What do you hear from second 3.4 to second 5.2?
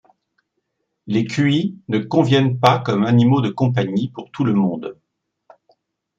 de compagnie pour tout le monde.